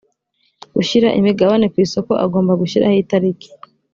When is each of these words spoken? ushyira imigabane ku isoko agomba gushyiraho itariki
ushyira 0.79 1.09
imigabane 1.19 1.65
ku 1.71 1.77
isoko 1.85 2.11
agomba 2.25 2.59
gushyiraho 2.61 2.95
itariki 3.03 3.49